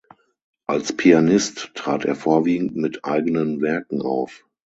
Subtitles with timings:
[0.65, 4.43] Als Pianist trat er vorwiegend mit eigenen Werken auf.